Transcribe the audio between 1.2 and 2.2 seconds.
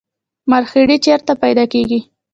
پیدا کیږي؟